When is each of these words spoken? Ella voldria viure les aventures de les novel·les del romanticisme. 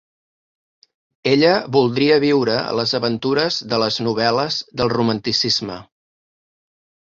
Ella 1.31 1.51
voldria 1.77 2.17
viure 2.23 2.57
les 2.81 2.95
aventures 3.01 3.61
de 3.75 3.81
les 3.85 4.01
novel·les 4.09 4.61
del 4.81 4.95
romanticisme. 4.99 5.81